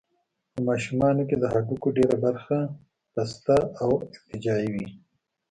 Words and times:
په 0.51 0.59
ماشومانو 0.67 1.21
کې 1.29 1.35
د 1.39 1.43
هډوکو 1.53 1.87
ډېره 1.97 2.15
برخه 2.25 2.57
پسته 3.13 3.57
او 3.81 3.89
ارتجاعي 4.09 4.69
وي. 4.75 4.87